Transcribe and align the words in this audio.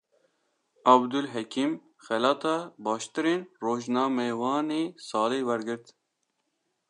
Abdulhekîm, 0.93 1.71
xelata 2.05 2.55
baştirîn 2.85 3.41
rojnamevanê 3.63 4.83
salê 5.07 5.39
wergirt 5.47 5.85